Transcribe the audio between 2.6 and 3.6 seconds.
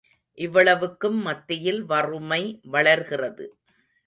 வளர்கிறது.